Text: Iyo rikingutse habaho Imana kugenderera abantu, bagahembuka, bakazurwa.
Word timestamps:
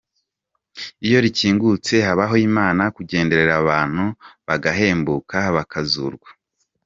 Iyo 1.05 1.17
rikingutse 1.25 1.93
habaho 2.07 2.35
Imana 2.49 2.83
kugenderera 2.95 3.53
abantu, 3.61 4.05
bagahembuka, 4.47 5.37
bakazurwa. 5.55 6.29